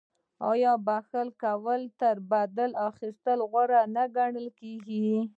[0.51, 5.11] آیا بخښنه کول تر بدل اخیستلو غوره نه ګڼل کیږي؟